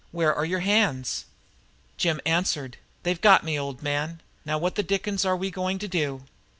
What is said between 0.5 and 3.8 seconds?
hands?" And Jim answered: "They've got me,